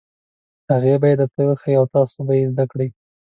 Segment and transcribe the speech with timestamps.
[0.69, 2.89] هغه به یې درته وښيي او تاسو به یې زده کړئ.